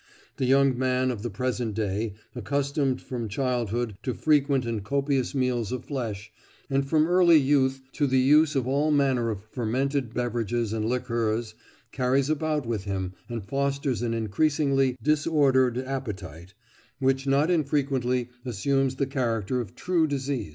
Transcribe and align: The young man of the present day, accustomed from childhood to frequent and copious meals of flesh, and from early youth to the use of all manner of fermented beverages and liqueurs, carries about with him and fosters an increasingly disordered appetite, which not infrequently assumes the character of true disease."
The 0.37 0.47
young 0.47 0.75
man 0.79 1.11
of 1.11 1.21
the 1.21 1.29
present 1.29 1.75
day, 1.75 2.15
accustomed 2.35 2.99
from 3.03 3.29
childhood 3.29 3.97
to 4.01 4.15
frequent 4.15 4.65
and 4.65 4.83
copious 4.83 5.35
meals 5.35 5.71
of 5.71 5.85
flesh, 5.85 6.31
and 6.71 6.83
from 6.89 7.05
early 7.05 7.37
youth 7.37 7.81
to 7.93 8.07
the 8.07 8.17
use 8.17 8.55
of 8.55 8.67
all 8.67 8.89
manner 8.89 9.29
of 9.29 9.43
fermented 9.43 10.11
beverages 10.11 10.73
and 10.73 10.83
liqueurs, 10.85 11.53
carries 11.91 12.31
about 12.31 12.65
with 12.65 12.85
him 12.85 13.13
and 13.29 13.45
fosters 13.45 14.01
an 14.01 14.15
increasingly 14.15 14.97
disordered 15.03 15.77
appetite, 15.77 16.55
which 16.97 17.27
not 17.27 17.51
infrequently 17.51 18.29
assumes 18.43 18.95
the 18.95 19.05
character 19.05 19.61
of 19.61 19.75
true 19.75 20.07
disease." 20.07 20.49